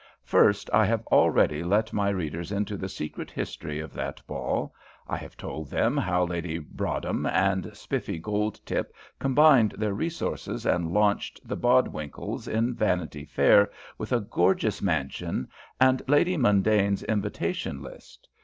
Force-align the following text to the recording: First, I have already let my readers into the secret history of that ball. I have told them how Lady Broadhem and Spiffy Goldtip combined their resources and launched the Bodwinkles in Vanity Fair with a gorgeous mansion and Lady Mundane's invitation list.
First, 0.23 0.67
I 0.73 0.87
have 0.87 1.05
already 1.11 1.63
let 1.63 1.93
my 1.93 2.09
readers 2.09 2.51
into 2.51 2.75
the 2.75 2.89
secret 2.89 3.29
history 3.29 3.79
of 3.79 3.93
that 3.93 4.19
ball. 4.25 4.73
I 5.07 5.15
have 5.17 5.37
told 5.37 5.69
them 5.69 5.95
how 5.95 6.23
Lady 6.23 6.57
Broadhem 6.57 7.27
and 7.27 7.69
Spiffy 7.77 8.17
Goldtip 8.19 8.91
combined 9.19 9.73
their 9.77 9.93
resources 9.93 10.65
and 10.65 10.91
launched 10.91 11.47
the 11.47 11.55
Bodwinkles 11.55 12.47
in 12.47 12.73
Vanity 12.73 13.25
Fair 13.25 13.69
with 13.99 14.11
a 14.11 14.21
gorgeous 14.21 14.81
mansion 14.81 15.47
and 15.79 16.01
Lady 16.07 16.35
Mundane's 16.35 17.03
invitation 17.03 17.83
list. 17.83 18.27